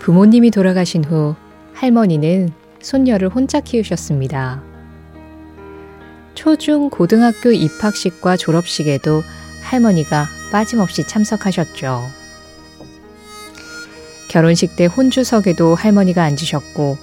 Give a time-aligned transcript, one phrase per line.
[0.00, 1.34] 부모님이 돌아가신 후
[1.74, 4.62] 할머니는 손녀를 혼자 키우셨습니다.
[6.34, 9.22] 초중 고등학교 입학식과 졸업식에도
[9.62, 12.02] 할머니가 빠짐없이 참석하셨죠.
[14.28, 16.96] 결혼식 때 혼주석에도 할머니가 앉으셨고,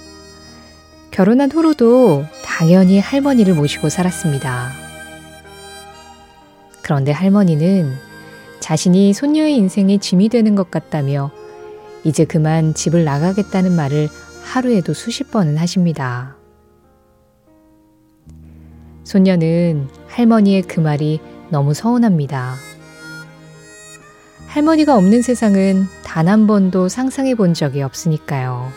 [1.12, 4.72] 결혼한 후로도 당연히 할머니를 모시고 살았습니다.
[6.82, 7.92] 그런데 할머니는
[8.58, 11.30] 자신이 손녀의 인생에 짐이 되는 것 같다며
[12.04, 14.08] 이제 그만 집을 나가겠다는 말을
[14.42, 16.36] 하루에도 수십 번은 하십니다.
[19.04, 22.56] 손녀는 할머니의 그 말이 너무 서운합니다.
[24.48, 28.70] 할머니가 없는 세상은 단 한 번도 상상해 본 적이 없으니까요.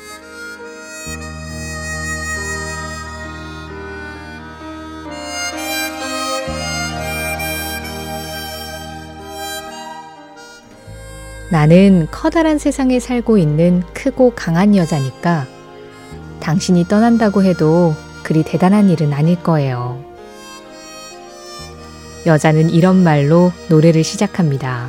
[11.52, 15.46] 나는 커다란 세상에 살고 있는 크고 강한 여자니까
[16.40, 20.02] 당신이 떠난다고 해도 그리 대단한 일은 아닐 거예요.
[22.26, 24.88] 여자는 이런 말로 노래를 시작합니다.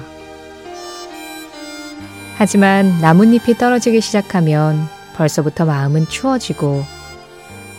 [2.37, 6.85] 하지만 나뭇잎이 떨어지기 시작하면 벌써부터 마음은 추워지고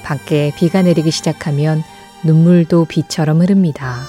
[0.03, 1.83] 밖에 비가 내리기 시작하면
[2.25, 4.01] 눈물도 비처럼 흐릅니다.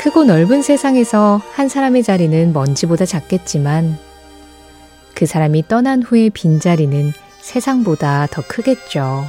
[0.00, 3.98] 크고 넓은 세상에서 한 사람의 자리는 먼지보다 작겠지만
[5.14, 7.12] 그 사람이 떠난 후의 빈자리는
[7.42, 9.24] 세상보다 더 크겠죠.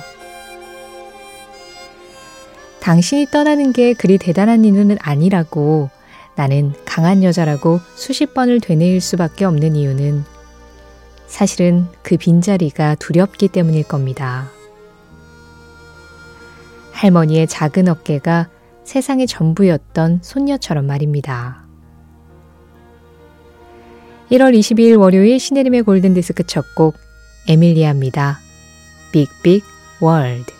[2.79, 5.89] 당신이 떠나는 게 그리 대단한 일은 아니라고
[6.35, 10.23] 나는 강한 여자라고 수십 번을 되뇌일 수밖에 없는 이유는
[11.27, 14.49] 사실은 그 빈자리가 두렵기 때문일 겁니다.
[16.93, 18.47] 할머니의 작은 어깨가
[18.83, 21.65] 세상의 전부였던 손녀처럼 말입니다.
[24.31, 26.95] 1월 22일 월요일 신혜림의 골든디스크 첫 곡
[27.47, 28.39] 에밀리아입니다.
[29.11, 29.63] Big Big
[29.99, 30.53] World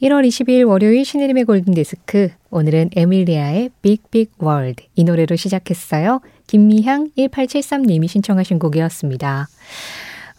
[0.00, 6.20] 1월 22일 월요일 신혜림의 골든디스크 오늘은 에밀리아의 Big Big World 이 노래로 시작했어요.
[6.46, 9.48] 김미향 1873님이 신청하신 곡이었습니다.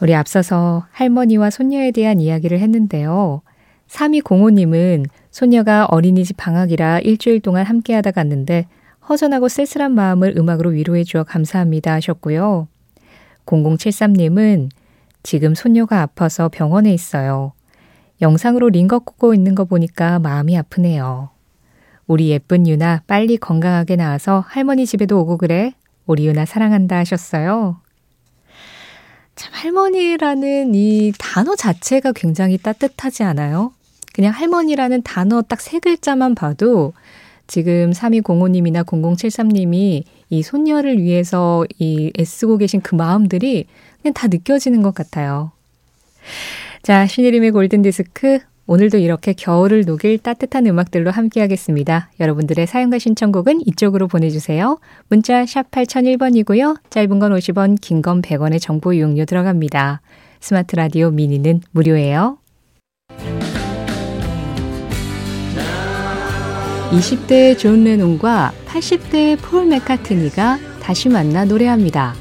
[0.01, 3.41] 우리 앞서서 할머니와 손녀에 대한 이야기를 했는데요.
[3.88, 8.67] 3205님은 손녀가 어린이집 방학이라 일주일 동안 함께 하다 갔는데
[9.07, 12.67] 허전하고 쓸쓸한 마음을 음악으로 위로해 주어 감사합니다 하셨고요.
[13.45, 14.69] 0073님은
[15.23, 17.53] 지금 손녀가 아파서 병원에 있어요.
[18.22, 21.29] 영상으로 링거 꽂고 있는 거 보니까 마음이 아프네요.
[22.07, 25.73] 우리 예쁜 유나 빨리 건강하게 나와서 할머니 집에도 오고 그래.
[26.06, 27.77] 우리 유나 사랑한다 하셨어요.
[29.35, 33.73] 참 할머니라는 이 단어 자체가 굉장히 따뜻하지 않아요?
[34.13, 36.94] 그냥 할머니라는 단어 딱 세 글자만 봐도
[37.47, 43.68] 지금 3205님이나 0073님이 이 손녀를 위해서 이 애쓰고 계신 그 마음들이
[44.01, 45.51] 그냥 다 느껴지는 것 같아요.
[46.81, 48.40] 자, 신혜림의 골든디스크.
[48.67, 52.09] 오늘도 이렇게 겨울을 녹일 따뜻한 음악들로 함께 하겠습니다.
[52.19, 54.79] 여러분들의 사연과 신청곡은 이쪽으로 보내주세요.
[55.07, 56.79] 문자 샵 8001번이고요.
[56.89, 60.01] 짧은 건 50원, 긴 건 100원의 정보 이용료 들어갑니다.
[60.39, 62.39] 스마트 라디오 미니는 무료예요.
[66.91, 72.15] 20대의 존 레논과 80대의 폴 맥카트니가 다시 만나 노래합니다.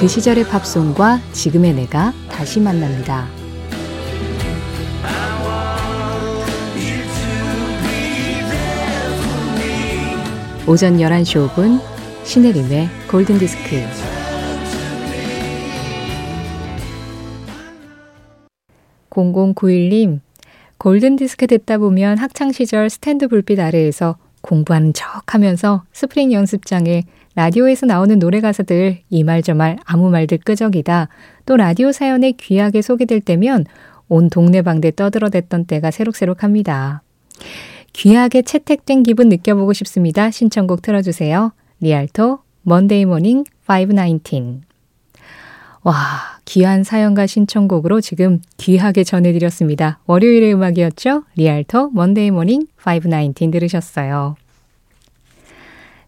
[0.00, 3.28] 그 시절의 팝송과 지금의 내가 다시 만납니다.
[10.66, 11.82] 오전 11시 5분
[12.24, 13.84] 신혜림의 골든디스크
[19.10, 20.20] 0091님
[20.78, 27.02] 골든디스크 듣다 보면 학창시절 스탠드 불빛 아래에서 공부하는 척 하면서 스프링 연습장에
[27.34, 31.08] 라디오에서 나오는 노래 가사들 이 말 저 말 아무 말들 끄적이다.
[31.46, 33.64] 또 라디오 사연에 귀하게 소개될 때면
[34.08, 37.02] 온 동네방네 떠들어댔던 때가 새록새록합니다.
[37.92, 40.30] 귀하게 채택된 기분 느껴보고 싶습니다.
[40.30, 41.52] 신청곡 틀어주세요.
[41.80, 44.60] 리알토 Monday Morning 519
[45.82, 45.94] 와,
[46.44, 49.98] 귀한 사연과 신청곡으로 지금 귀하게 전해드렸습니다.
[50.06, 51.24] 월요일의 음악이었죠?
[51.36, 54.36] 리알토 Monday Morning 519 들으셨어요.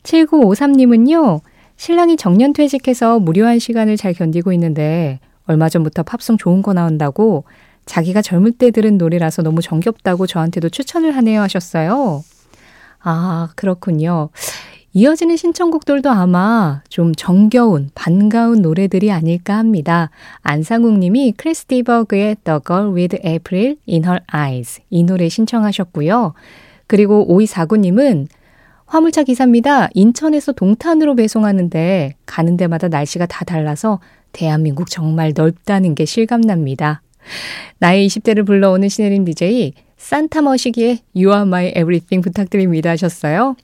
[0.03, 1.41] 7953님은요,
[1.77, 7.45] 신랑이 정년 퇴직해서 무료한 시간을 잘 견디고 있는데, 얼마 전부터 팝송 좋은 거 나온다고
[7.87, 12.23] 자기가 젊을 때 들은 노래라서 너무 정겹다고 저한테도 추천을 하네요 하셨어요.
[13.01, 14.29] 아, 그렇군요.
[14.95, 20.11] 이어지는 신청곡들도 아마 좀 정겨운, 반가운 노래들이 아닐까 합니다.
[20.43, 26.35] 안상욱 님이 크리스티 버그의 The Girl with April in Her Eyes 이 노래 신청하셨고요.
[26.87, 28.27] 그리고 5249님은
[28.85, 29.89] 화물차 기사입니다.
[29.95, 33.99] 인천에서 동탄으로 배송하는데 가는 데마다 날씨가 다 달라서
[34.33, 37.01] 대한민국 정말 넓다는 게 실감납니다.
[37.79, 43.57] 나의 20대를 불러오는 시네림 DJ 산타 머시기에 You are my everything 부탁드립니다 하셨어요.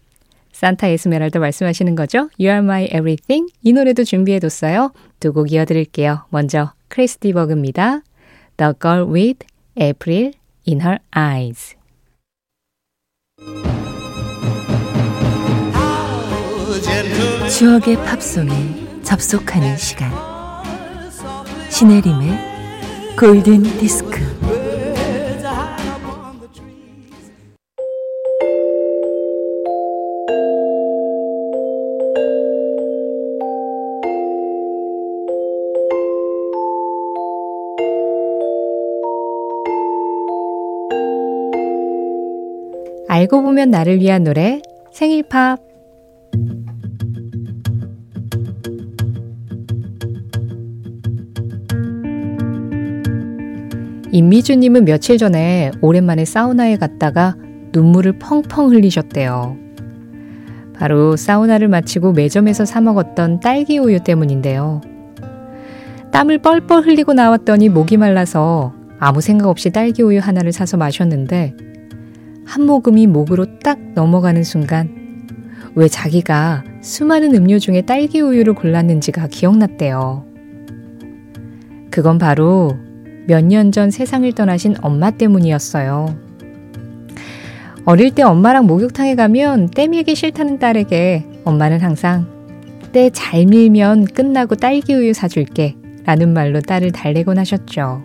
[0.58, 2.28] 산타 에스메랄드 말씀하시는 거죠?
[2.40, 4.92] You are my everything 이 노래도 준비해뒀어요.
[5.20, 6.24] 두 곡 이어드릴게요.
[6.30, 8.00] 먼저 크리스티 버그입니다.
[8.56, 9.46] The Girl with
[9.80, 10.32] April
[10.66, 11.76] in Her Eyes
[17.56, 20.10] 추억의 팝송에 접속하는 시간
[21.70, 24.20] 신혜림의 골든 디스크
[43.28, 44.60] 알고 보면 나를 위한 노래
[44.90, 45.58] 생일 팝
[54.10, 57.36] 임미주님은 며칠 전에 오랜만에 사우나에 갔다가
[57.72, 59.56] 눈물을 펑펑 흘리셨대요.
[60.74, 64.80] 바로 사우나를 마치고 매점에서 사먹었던 딸기 우유 때문인데요.
[66.10, 71.68] 땀을 뻘뻘 흘리고 나왔더니 목이 말라서 아무 생각 없이 딸기 우유 하나를 사서 마셨는데
[72.48, 74.88] 한 모금이 목으로 딱 넘어가는 순간
[75.74, 80.24] 왜 자기가 수많은 음료 중에 딸기 우유를 골랐는지가 기억났대요.
[81.90, 82.76] 그건 바로
[83.26, 86.16] 몇 년 전 세상을 떠나신 엄마 때문이었어요.
[87.84, 92.26] 어릴 때 엄마랑 목욕탕에 가면 때 밀기 싫다는 딸에게 엄마는 항상
[92.92, 98.02] 때 잘 밀면 끝나고 딸기 우유 사줄게 라는 말로 딸을 달래곤 하셨죠.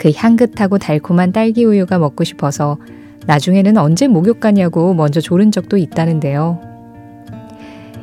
[0.00, 2.78] 그 향긋하고 달콤한 딸기 우유가 먹고 싶어서
[3.26, 6.58] 나중에는 언제 목욕 가냐고 먼저 조른 적도 있다는데요.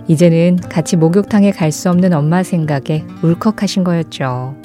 [0.07, 4.55] 이제는 같이 목욕탕에 갈 수 없는 엄마 생각에 울컥하신 거였죠.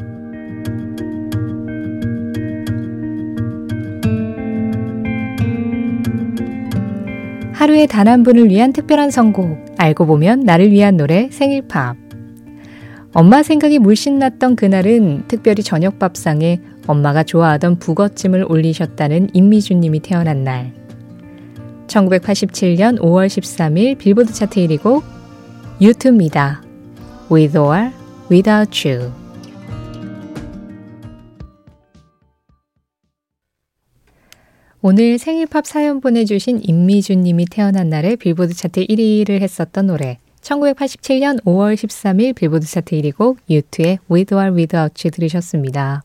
[7.54, 12.01] 하루에 단 한 분을 위한 특별한 선곡, 알고 보면 나를 위한 노래 생일팝.
[13.14, 20.72] 엄마 생각이 물씬 났던 그날은 특별히 저녁 밥상에 엄마가 좋아하던 북어찜을 올리셨다는 임미주님이 태어난 날.
[21.88, 25.02] 1987년 5월 13일 빌보드 차트 1위곡
[25.82, 26.62] 유투입니다.
[27.30, 27.90] With or
[28.30, 29.12] Without You.
[34.80, 42.34] 오늘 생일팝 사연 보내주신 임미주님이 태어난 날에 빌보드 차트 1위를 했었던 노래 1987년 5월 13일
[42.34, 46.02] 빌보드 차트 1위 곡 유투의 With or Without You 들으셨습니다.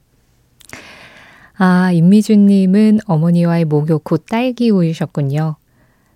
[1.58, 5.56] 아, 임미주님은 어머니와의 목욕 후 딸기 우유셨군요.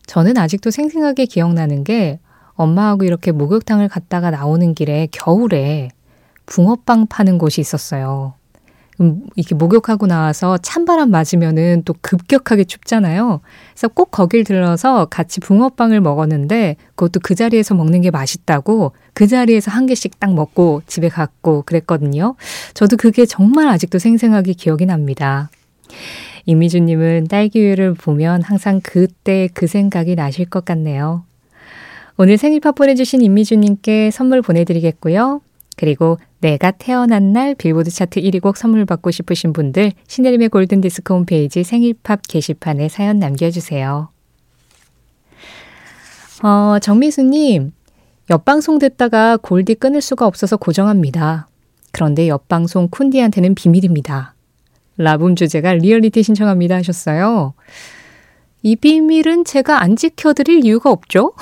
[0.05, 2.19] 저는 아직도 생생하게 기억나는 게
[2.53, 5.89] 엄마하고 이렇게 목욕탕을 갔다가 나오는 길에 겨울에
[6.45, 8.35] 붕어빵 파는 곳이 있었어요.
[9.01, 13.41] 음, 이렇게 목욕하고 나와서 찬바람 맞으면은 또 급격하게 춥잖아요.
[13.73, 19.71] 그래서 꼭 거길 들러서 같이 붕어빵을 먹었는데 그것도 그 자리에서 먹는 게 맛있다고 그 자리에서
[19.71, 22.35] 한 개씩 딱 먹고 집에 갔고 그랬거든요.
[22.75, 25.49] 저도 그게 정말 아직도 생생하게 기억이 납니다.
[26.45, 31.23] 이미주님은 딸기우유를 보면 항상 그때 그 생각이 나실 것 같네요.
[32.17, 35.41] 오늘 생일파 보내주신 임미주님께 선물 보내드리겠고요.
[35.81, 41.63] 그리고 내가 태어난 날 빌보드 차트 1위 곡 선물 받고 싶으신 분들 신혜림의 골든디스크 홈페이지
[41.63, 44.09] 생일팝 게시판에 사연 남겨주세요.
[46.43, 47.71] 어, 정미수님,
[48.29, 51.47] 옆방송 듣다가 골디 끊을 수가 없어서 고정합니다.
[51.91, 54.35] 그런데 옆방송 쿤디한테는 비밀입니다.
[54.97, 57.55] 라붐 주제가 리얼리티 신청합니다 하셨어요.
[58.61, 61.33] 이 비밀은 제가 안 지켜드릴 이유가 없죠?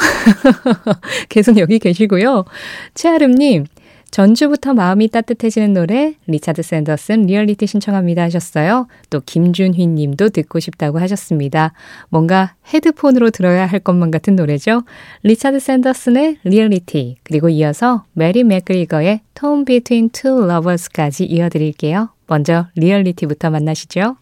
[1.28, 2.46] 계속 여기 계시고요.
[2.94, 3.66] 최아름님,
[4.12, 8.88] 전주부터 마음이 따뜻해지는 노래 리차드 샌더슨 리얼리티 신청합니다 하셨어요.
[9.10, 11.74] 또 김준휘 님도 듣고 싶다고 하셨습니다.
[12.10, 14.84] 뭔가 헤드폰으로 들어야 할 것만 같은 노래죠.
[15.24, 22.10] 리차드 샌더슨의 리얼리티 그리고 이어서 메리 맥그리거의 Tone Between Two Lovers까지 이어드릴게요.
[22.28, 24.18] 먼저 Reality부터 만나시죠.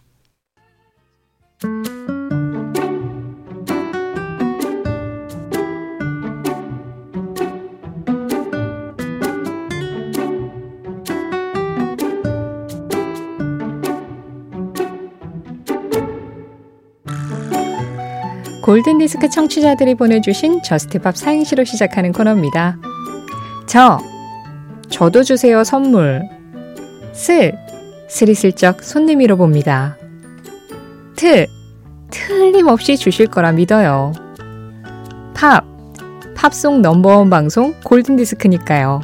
[18.67, 22.77] 골든디스크 청취자들이 보내주신 Just Pop 사행시로 시작하는 코너입니다.
[23.65, 23.97] 저,
[24.89, 26.21] 저도 주세요 선물.
[27.13, 27.57] 스,
[28.09, 29.95] 스리슬쩍 손 내밀어 봅니다.
[31.15, 31.45] 트,
[32.11, 34.11] 틀림없이 주실 거라 믿어요.
[35.33, 35.63] 팝,
[36.35, 38.99] 팝송 number one 방송 골든디스크니까요.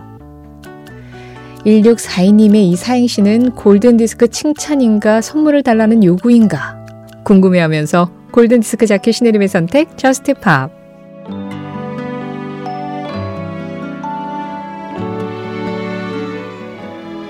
[1.65, 6.85] 1642님의 이 사행시는 골든디스크 칭찬인가 선물을 달라는 요구인가
[7.23, 10.71] 궁금해하면서 골든디스크 자켓 신혜림의 선택 Just Pop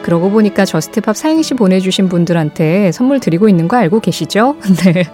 [0.01, 4.55] 그러고 보니까 Just Pop 사행시 보내주신 분들한테 선물 드리고 있는 거 알고 계시죠?
[4.83, 5.05] 네.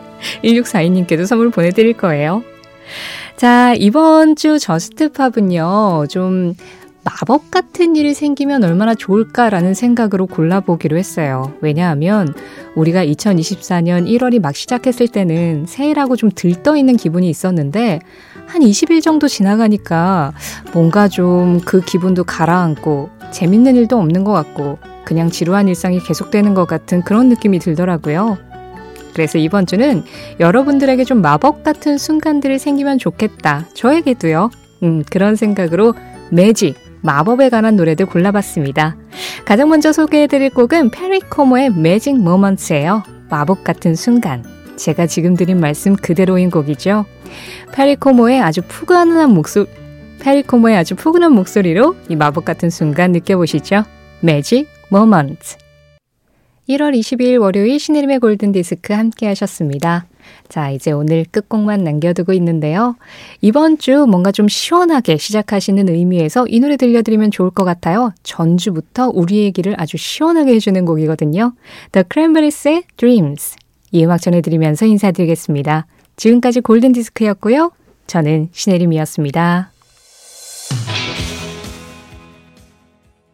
[0.43, 2.43] 1642님께도 선물 보내드릴 거예요.
[3.35, 6.55] 자, 이번 주 Just Pop은요, 좀
[7.03, 11.53] 마법 같은 일이 생기면 얼마나 좋을까라는 생각으로 골라보기로 했어요.
[11.61, 12.33] 왜냐하면
[12.75, 17.99] 우리가 2024년 1월이 막 시작했을 때는 새해라고 좀 들떠 있는 기분이 있었는데
[18.47, 20.33] 한 20일 정도 지나가니까
[20.73, 26.65] 뭔가 좀 그 기분도 가라앉고 재밌는 일도 없는 것 같고 그냥 지루한 일상이 계속되는 것
[26.65, 28.37] 같은 그런 느낌이 들더라고요.
[29.13, 30.03] 그래서 이번 주는
[30.39, 33.65] 여러분들에게 좀 마법 같은 순간들이 생기면 좋겠다.
[33.73, 34.49] 저에게도요.
[34.83, 35.93] 음, 그런 생각으로
[36.31, 38.97] 매직, 마법에 관한 노래들 골라봤습니다.
[39.45, 43.03] 가장 먼저 소개해드릴 곡은 페리코모의 Magic Moments예요.
[43.29, 44.43] 마법 같은 순간.
[44.75, 47.05] 제가 지금 드린 말씀 그대로인 곡이죠.
[47.73, 49.67] 페리코모의 아주 푸근한 목소리,
[50.21, 53.83] 페리코모의 아주 푸근한 목소리로 이 마법 같은 순간 느껴보시죠.
[54.21, 55.57] Magic Moment.
[56.69, 60.05] 1월 22일 월요일 신혜림의 골든디스크 함께 하셨습니다.
[60.47, 62.95] 자, 이제 오늘 끝곡만 남겨두고 있는데요.
[63.41, 68.13] 이번 주 뭔가 좀 시원하게 시작하시는 의미에서 이 노래 들려드리면 좋을 것 같아요.
[68.23, 71.53] 전주부터 우리의 귀를 아주 시원하게 해주는 곡이거든요.
[71.91, 73.55] The Cranberries의 Dreams.
[73.91, 75.85] 이 음악 전해드리면서 인사드리겠습니다.
[76.15, 77.71] 지금까지 골든디스크였고요.
[78.07, 79.71] 저는 신혜림이었습니다.